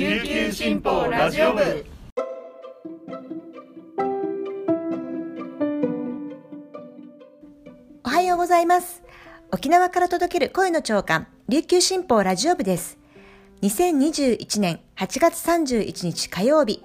[0.00, 1.84] 琉球新報ラジオ部。
[8.02, 9.02] おはようございます。
[9.52, 12.96] 沖縄から届ける声の長官琉球新報ラジオ部です。
[13.60, 16.82] 2021年8月31日火曜日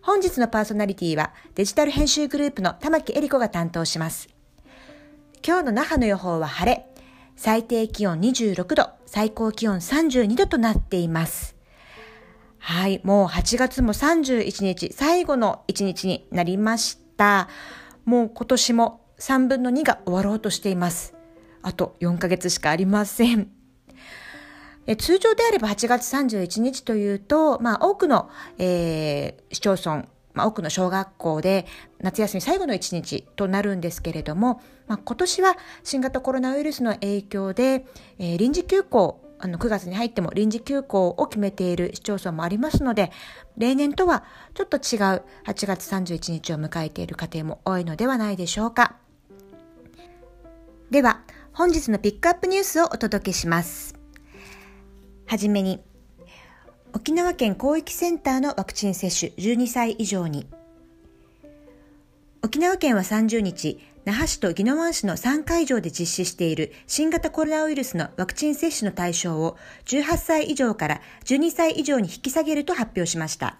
[0.00, 4.30] 本日のパーソナリティはデジタル編集グループの玉木恵里子が担当します。
[5.46, 6.86] 今日の那覇の予報は晴れ。
[7.36, 11.55] 最低気温26度最高気温32度となっています。
[12.68, 17.48] はい、もう8月も31日、最後の1日になりました。
[18.04, 21.14] もう今年も3分の2が終わろうとしています。
[21.62, 23.52] あと4ヶ月しかありません。
[24.98, 31.66] 通常であれば8月31日というと、まあ多くの、えー、市町村、まあ、多くの小学校で
[32.00, 37.86] 夏休み最後の1日となるんですけれども、まあ、今年は新型コロナウイルスの影響で、
[38.18, 43.12] えー、臨時休校あの9月に入っても臨時休校を決めている市町村もありますので、
[43.56, 48.96] 例年とはちょっと違う8月31日を迎えている家庭も多いのではないでしょうか。
[50.90, 53.94] では、本日のピックアップニュースをお届けします。
[55.26, 55.82] はじめに、
[56.94, 60.46] 沖縄県広域センターのワクチン接種12歳以上に、
[62.42, 73.58] 沖縄県は30日、那覇市と宜野湾市の3会場で実施している新型コロナウイルスのワクチン接種の対象を18歳以上から12歳以上に引き下げると発表しました。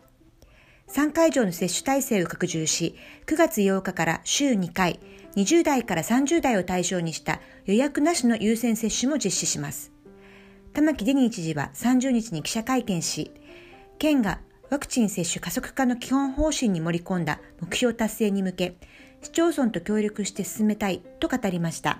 [0.86, 2.94] 3会場の接種体制を拡充し、
[3.26, 5.00] 9月8日から週2回、
[5.34, 9.90] 20代から30代を対象にした予約なしの優先接種も実施します。
[10.74, 13.32] 玉城デニー知事は30日に記者会見し、
[13.98, 14.38] 県が
[14.70, 18.76] ワクチン接種加速化の基本方針に盛り込んだ目標達成に向け、
[19.26, 21.98] 市町村と協力して進めたいと語りました。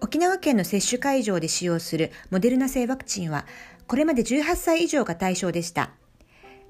[0.00, 3.46] 沖縄県の接種会場で使用するモデルナ製ワクチンは、
[3.88, 5.90] これまで18歳以上が対象でした。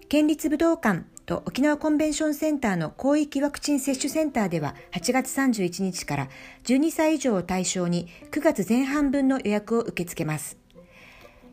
[0.08, 6.28] 県立武道館と沖縄コンベンションセンターの広域ワクチン接種センターでは8月31日から
[6.64, 10.56] 12歳以上を対象に9月前半分の予約を受け付けます。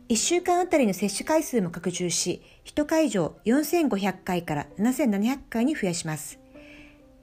[0.08, 6.40] 1週間あたりの接種回数も拡充し、1会場4500回から7700回に増やします。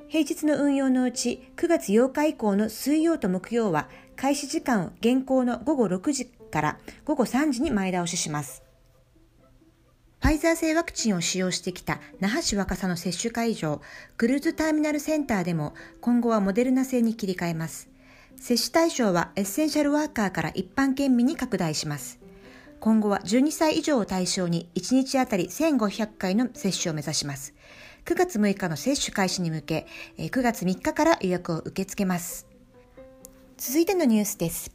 [0.09, 8.62] 平日の運用のうち9月8日以降の水曜と木曜は開始時間を現行の午後6時から午後3時に前倒しします。
[10.20, 13.82] ファイザー製ワクチンを使用してきた那覇市若狭の接種会場、
[14.16, 17.91] クルーズターミナルセンターでも今後はモデルナ製に切り替えます。
[18.37, 22.20] 接種対象はエッセンシャルワーカーから一般県民に拡大します。
[22.81, 27.54] 今後は12歳以上を対象に1日あたり1500回の接種を目指します。
[28.04, 29.87] 9月6日の接種開始に向け、
[30.19, 32.47] 9月3日から予約を受け付けます。
[33.56, 34.72] 続いてのニュースです。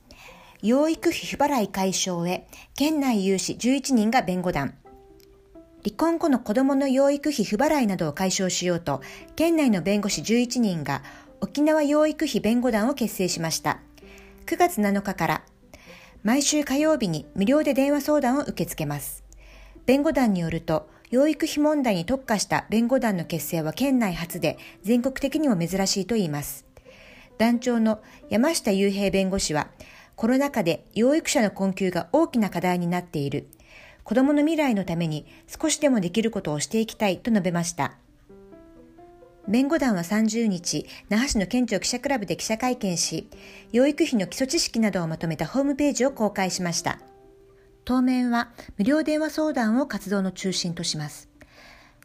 [0.63, 4.73] 養育費不払い解消へ、県内有志11人が弁護団。
[5.83, 9.01] 離婚後の子供の養育費不払いなどを解消しようと、
[9.35, 11.03] 県内の弁護士11人が
[11.39, 13.79] 沖縄養育費弁護団を結成しました。
[14.47, 15.43] 9月7日から
[16.23, 19.23] 毎週火曜日に無料で電話相談を受け付けます。
[19.89, 26.67] 弁護団によると、養育費問題に特化した弁護団の結成は県内初で全国的にも珍しいと言います。
[27.39, 29.69] 団長の山下雄平弁護士は、
[30.15, 33.47] コロナ禍で養育者の困窮が大きな課題になっている。
[34.03, 37.93] 子供の未来のために少しでもできることをしていきたいと述べました。
[39.47, 43.27] 弁護団は30日、那覇市の県庁記者クラブで記者会見し、
[43.71, 46.99] 養育費の基礎知識などをまとめたホームページを公開しました。
[47.89, 51.27] 当面は無料電話相談を活動の中心とします。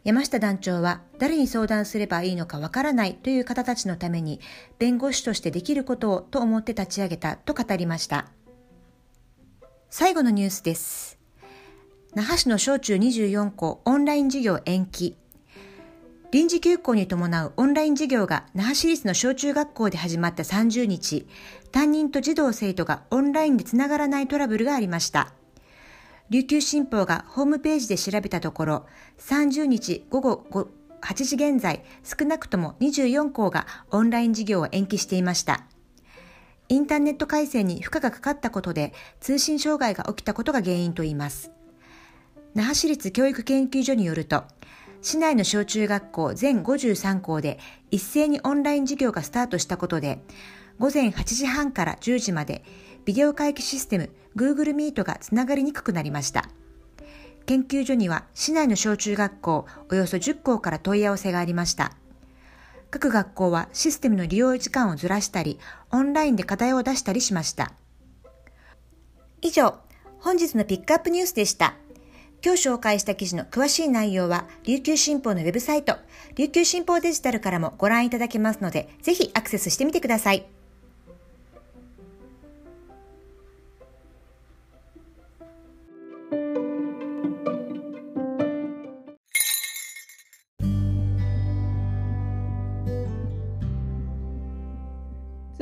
[0.02, 4.40] 山下団長は誰に相談すればいいのかわからないという方たちのために
[4.78, 8.28] 弁護士としてできることをと思って立ち上げたと語りました。
[9.90, 11.18] 最後のニュースです。
[12.14, 15.18] 那覇市の小中24校オンライン授業延期。
[16.32, 21.26] 臨時休校に伴うオンライン授業が那覇市立の小中学校で始まった30日、
[21.72, 25.34] 担任と児童生徒がオンラインでつながらないトラブルがありました。
[26.30, 28.86] 琉球新報がホームページで調べたところ、
[29.18, 30.70] 30日午後
[31.02, 35.66] 8時現在、少なくとも24校がオンライン授業を延期していました。
[36.70, 41.50] インターネット回線に負荷がかかったことで通信障害が起きたことが原因といいます。
[42.54, 44.44] 那覇市立教育研究所によると、
[45.02, 47.58] 市内の小中学校全53校で
[47.90, 50.20] 一斉にオンライン授業がスタートしたことで、
[50.78, 52.64] 午前8時半から10時まで
[53.04, 56.48] ビデオ会議システム Google Meet がつながりにくくなりました。
[57.46, 61.92] 研究所には市内の小中学校およそ10校から問い合わせがありました。
[62.90, 65.58] 各学校はシステムの利用時間をずらしたり、
[65.90, 67.72] オンラインで課題を出したりしました。
[69.42, 69.74] 以上、
[70.20, 71.74] 本日のピックアップニュースでした。
[72.42, 75.96] 今日紹介した記事の詳しい内容は、琉球新報のウェブサイト、
[76.36, 80.46] 琉球新報デジタルからもご覧いただけますので、ぜひアクセスしてみてください。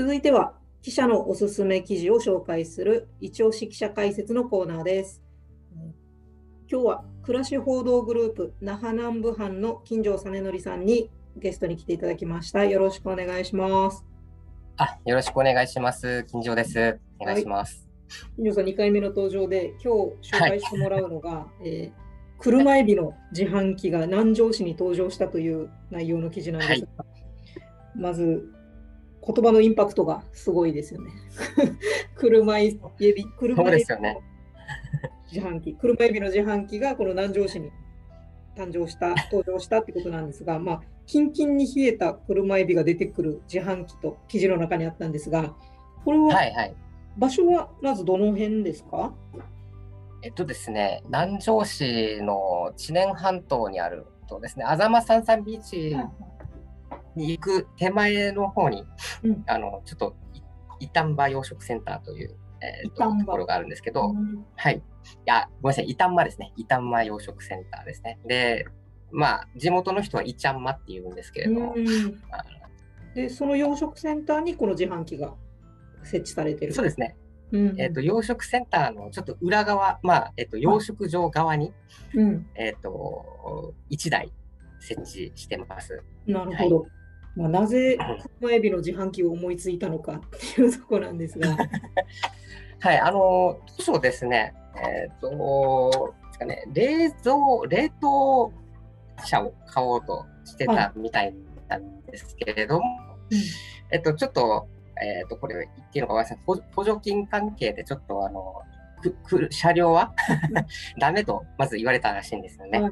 [0.03, 5.23] 続いては記者のおすすめ記事を紹介する一押し記者解説のコーナーです。
[6.69, 12.65] 今日は暮らし報道グループ那覇南部班の金城実則さんにゲストに来ていただきました。
[12.65, 14.05] よろしくお願いします。
[14.77, 16.25] あ、よろしくお願いします。
[16.25, 16.99] 金城です。
[17.21, 17.89] お願いします。
[18.09, 22.03] はい、金城さん2回目の登場で今日紹介してもらうのが、はい、えー
[22.41, 28.53] 車エビの自販機が南城市に登場したという内容の記事なんですが、はい、まず
[29.25, 31.11] 言葉のインパクトがすごいですよね。
[32.17, 32.81] 車エビ、
[33.39, 34.23] 車エビの
[35.33, 37.71] 自販機、車エビの自販機がこの南城市に
[38.57, 45.55] 誕生した、登場したってことなんですが、まあ、キンキンに冷えた車エビが出てくる自販機と記事の中にあったんですが、
[46.05, 46.75] これは、はいはい、
[47.17, 49.15] 場所はまずどの辺ですか？
[50.23, 55.97] えっとですね、南城市の知念半島にあるとですね、あざまさんさんビーチ
[57.17, 58.85] に行く手前の方に、
[59.23, 60.17] うん、あのちょっと
[60.83, 64.77] 伊丹場養殖センターという、えーと、ところがあるんですけど、うん、はい。
[64.77, 64.81] い
[65.27, 66.53] や、ごめんなさい、伊丹場ですね。
[66.57, 68.19] 伊丹場養殖センターですね。
[68.27, 68.67] で、
[69.13, 71.85] まあ、地元の人はイチャンマって言うんですけれども、うん、
[73.15, 75.35] で、その養殖センターにこの自販機が
[76.03, 77.17] 設置されてるそうですね。
[77.53, 81.73] うん、えーと、養殖センターのちょっと裏側、まあえーと、養殖場側に、
[82.15, 84.33] うん、えーと、1台
[84.81, 86.03] 設置してます。
[86.27, 86.81] なるほど。
[86.81, 87.02] はい
[87.35, 87.99] まあ、なぜ
[88.41, 90.21] 車エビの自販機を思いついたのかっ
[90.55, 91.57] ていうところなんですが。
[92.81, 97.37] はい、あの、そうですね、えっ、ー、と、ですかね、冷蔵、
[97.69, 98.53] 冷凍
[99.25, 101.35] 車を買おうとしてたみたい
[101.69, 102.87] なんですけれども、は
[103.31, 103.37] い、
[103.93, 104.67] えっと、ちょっと、
[105.01, 106.63] えっ、ー、と、これ言っていいのかわかりません。
[106.75, 108.63] 補助金関係でちょっと、あの、
[109.01, 110.13] くく車両は？
[110.99, 112.83] ダメとまず言われたらしいんですよね。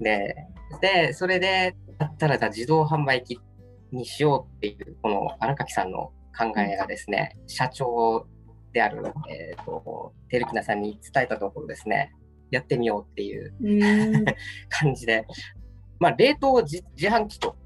[0.00, 0.34] で、
[0.80, 3.40] で、それで、だったら自動販売機
[3.96, 8.26] にしようっていう、この荒垣さんの考えがですね、社長
[8.72, 12.12] である、えっ、ー、と、テルキナさんに伝えたところですね、
[12.50, 13.54] やってみようっていう
[14.68, 15.26] 感じで、
[15.98, 17.56] まあ、冷凍自販機と、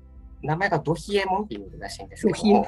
[0.43, 2.67] 名前がドヒエモンっていうらしいんですけども、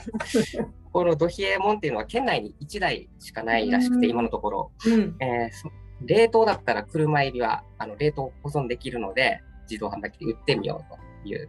[0.93, 11.49] このドヒエモンっていうのは県内に1台しかないらしくて、今のところ、うん、えー、冷凍だったら車エビはあの冷凍保存できるので、自動販売機で売ってみようという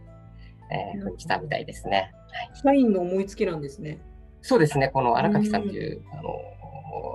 [0.74, 2.12] えー、ふうにしたみたいですね。
[2.54, 4.00] 社員の思いつきなんですね。
[4.42, 6.34] そうですね、この荒垣さんという、あの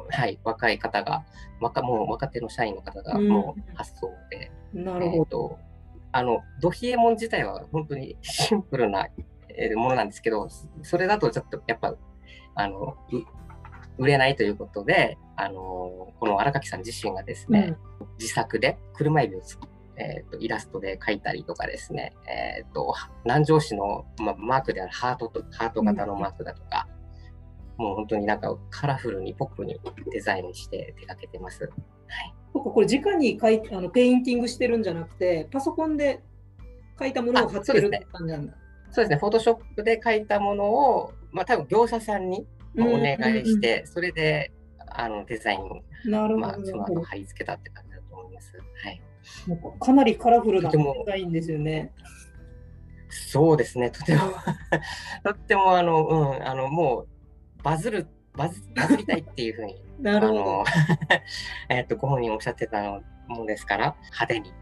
[0.10, 1.26] はい、若い方が、
[1.62, 5.60] 若もう若手の社員の方がもう発想で、なるほど。
[6.12, 9.10] あのドヒエモン自体は本当に シンプルな
[9.76, 10.50] ものなんですけど、
[10.82, 11.96] それだとちょっとやっぱ
[12.56, 12.98] あの
[13.98, 19.68] 売れないということで、あのこの荒垣さん自身がですね、うん、自作で車エビを作
[20.00, 26.88] えーと、イラストで描いたりとかですね、えーと、南城市の、ま、マークであるハートとハート型のマークだとか、
[27.78, 29.78] うん、もう本当になんかカラフルにポップに
[30.12, 31.64] デザインして手掛けてます。
[31.64, 31.74] はい、
[32.54, 36.24] これ直にかいあのペインティングしてるんじゃなくてパソコンで
[36.98, 38.54] 書いたものを貼ってるって感じなんだ。
[38.92, 44.52] そうですね、フォトショップで書いたものを、まあ、多分業者さんにお願いして、それで
[44.88, 45.82] あのデザインを、
[46.38, 48.58] まあ、その後貼り付けたって感じだと思います。
[48.58, 49.09] はい
[49.80, 51.92] かなりカラフルなデザインですよね。
[53.10, 54.22] そうですね、とても。
[55.24, 57.08] とってもあの、うん、あのもう
[57.64, 60.64] バズるバズバズりたいっていうふうに なるほど。
[61.70, 64.54] えっとご本人おっしゃってたのもんですから派手に。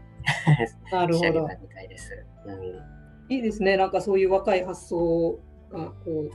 [0.90, 1.48] なるほど。
[1.60, 3.34] みたいです、うん。
[3.34, 5.38] いいですね、なんかそういう若い発想
[5.70, 6.30] がこう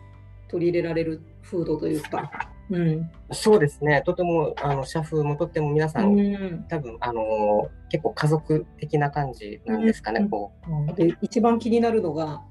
[0.47, 2.49] 取り入れられる風土というか。
[2.73, 10.21] うん、そうですね、とてもあの社風もとっても皆さん、うん、多分あの結構家族的な感じなんですかね。
[10.21, 10.51] うん、こ
[10.91, 10.93] う。
[10.95, 12.41] で一番気になるのが、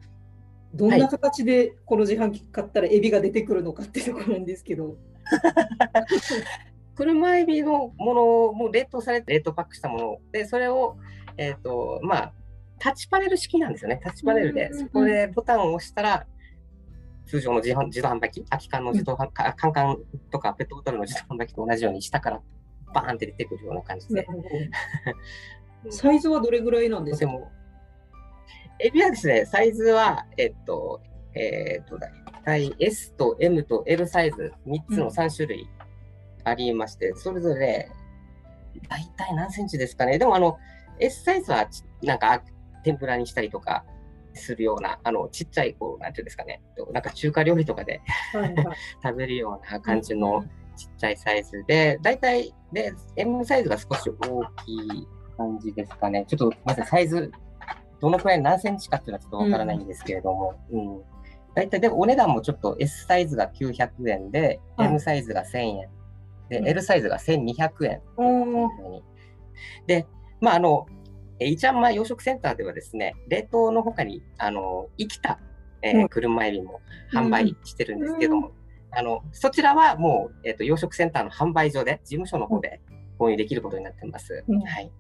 [0.75, 4.97] どんな形でこの自販機買ったらエビが出てくるのかっていうところなんですけど。
[6.95, 10.97] 車エビのものも冷凍されて冷凍パックしたもので、それを、
[11.37, 12.33] えーとまあ、
[12.79, 16.27] タッチパネル式なんですよね、タッチパネルで、そこでボタンを押したら、
[17.27, 19.99] 通常の自自動販売機、空き缶の自動販、うん、カンカン
[20.31, 22.41] とかペットボトルの自動販売機と同じように下から
[22.93, 24.27] バーンって出てくるような感じで。
[25.91, 27.33] サイズはどれぐらいなんですか？
[28.79, 31.01] エビはですね、サイズは、えっと、
[31.35, 32.13] えー、っと、だい
[32.45, 35.69] たい S と M と L サイズ3つの3種類
[36.45, 37.91] ありまして、うん、それぞれ
[38.89, 40.19] 大体何センチですかね。
[40.19, 40.59] でも、あの、
[40.99, 41.69] S サイズは
[42.03, 42.43] なんか
[42.85, 43.85] 天ぷらにしたりとか
[44.35, 46.63] するような、あの、ちっちゃい、こう、なんていうんですかね、
[46.93, 48.01] なんか中華料理とかで
[48.33, 48.55] はい、
[49.03, 50.45] 食べるような感じの
[50.77, 56.25] ちっちゃいサイズで、大体、で、M サイズが少し大きい感じですかね。
[56.27, 57.31] ちょっと、まずサイズ、
[58.01, 61.03] どのくらい何センチかっていうのはちょっとわからないんですけれども、うん、うん。
[61.55, 65.89] 大体でお値段もちょっと S サイズが900円で、はい、M サイズが1000円、
[66.49, 68.01] で、うん、L サイズが1200円。
[69.87, 70.07] で、
[70.41, 70.87] まあ、あの、
[71.47, 75.39] イチャンマ養殖センターではですね、冷凍のほかに、あの、生きた、
[75.83, 76.81] えー、車エビも
[77.13, 82.81] 販売してるんですけども、うん、あの、そちらはもう、えっ、ー、と、養殖センターの販売所で、事務所の方で
[83.19, 84.45] 購入できることになってます。
[84.47, 84.91] うん、はい。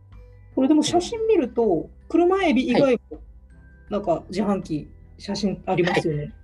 [0.55, 3.19] これでも写真見ると、車エビ以外も、
[3.91, 6.23] なんか自販機、写真ありますよね。
[6.25, 6.35] はい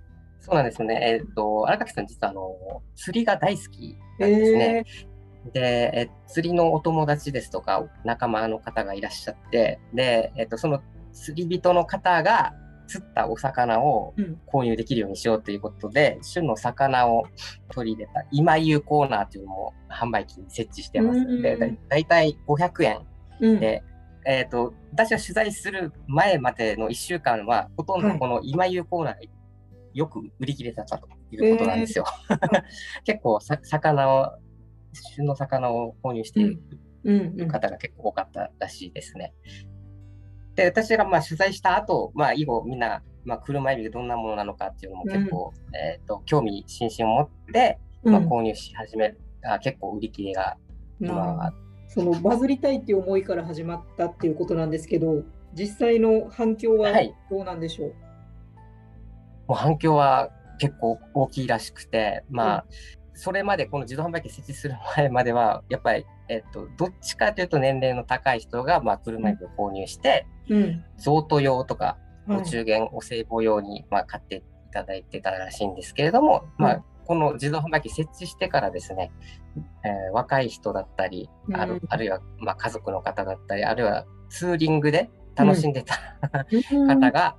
[0.41, 0.99] そうなんですよね。
[1.01, 4.83] えっ、ー、と、荒垣さん実はあの、釣りが大好きなんですね。
[4.87, 5.07] えー、
[5.53, 10.81] で、え釣りのお友達ですとか、仲間の方がいらっしゃって、で、えっ、ー、と、その
[11.13, 12.53] 釣り人の方が
[12.87, 14.13] 釣ったお魚を
[14.51, 17.23] 購入できるようにしようということで、うん、旬の魚を
[17.71, 21.41] 取り入れた今湯コーナーというのも販売機に設置してます。
[21.41, 22.83] で、だだいたい500
[23.39, 23.83] 円で、
[24.25, 29.15] うん、えっ、と、私は取材する前までの1週間は、ほとんどこの今湯コーナー
[29.93, 32.05] よく売り切れてたということなんですよ。
[32.29, 32.63] えー、
[33.05, 34.31] 結構さ、魚を、
[34.93, 36.59] 旬の魚を購入してい
[37.03, 39.33] る方が結構多かったらしいですね。
[40.55, 50.57] で、私がまあ取材した後、まあ以後みんな、まあ車エビがどんなものなのかっていうのも結構、うん、えっ、ー、と、興味津々を持って、まあ購入し始める、うん、あ結構売り切れが
[50.99, 51.53] 今は、
[51.87, 56.91] そのバズりたいっていう思いから始まったっていうことなんですけど、実際の反響は
[57.29, 58.09] どうなんでしょう、はい
[59.49, 60.29] もう反響は
[60.59, 62.65] 結構大きいらしくて、まあ、
[63.19, 71.97] それまでこの自動販売機設置する前までは、 やっぱり、えっと、どっちかというと年齢の高い人が、まあ、車椅子を購入して、うん、贈答用とか、
[72.29, 79.11] お中元、お歳暮用に、まあ、買っていただいてたらしいんですけれども、うん、まあ、この自動販売機設置してからですね、
[79.83, 85.95] えー、若い人だったり、あるあるいは、まあ、家族の方だったり、あるいはツーリングで楽しんでた、
[86.87, 87.35] 方が、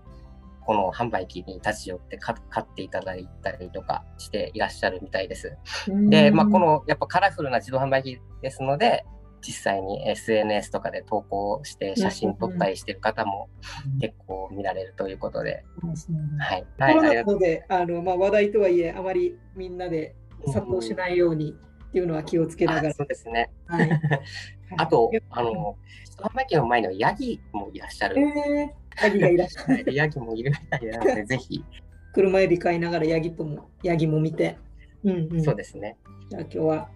[0.70, 5.56] この販売機に立ち寄って買っていただいたりとかしていらっしゃるみたいです。
[6.08, 9.04] で、まあ、このやっぱカラフルな自動販売機ですので、
[9.44, 13.48] 実際に SNS とかで投稿して写真撮ったりしてる方も
[14.00, 15.64] 結構見られるということで。
[16.38, 16.64] はい。
[16.78, 20.14] コロナであの、まあ、話題とはいえ、あまりみんなで
[20.46, 21.52] 殺到しないように
[21.88, 22.94] っていうのは気をつけながら。
[22.94, 23.50] そうですね。
[23.66, 23.90] はい、
[24.78, 25.76] あと、あの、
[26.20, 28.20] 販売機の前にはヤギもいらっしゃる。
[28.20, 29.84] えーヤギがいらっしゃる。
[29.94, 31.64] ヤギもいるみたいなので、ぜひ。
[32.12, 34.58] 車エビ買いながらヤギとも、ヤギも見て。
[35.04, 35.96] うんうん、そうですね。
[36.28, 36.90] じゃあ今日は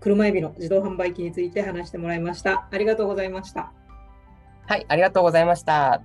[0.00, 2.68] 車エビの自動販売機について話してもらいました。
[2.70, 3.72] ありがとうございました。
[4.66, 6.02] はい、ありがとうございました。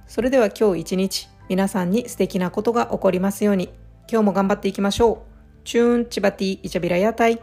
[0.05, 3.69] それでは今日一日皆さんに素敵なことが起こりますように
[4.09, 5.65] 今日も頑張っていきましょう。
[5.65, 7.41] チューンチバティイチャビラ屋台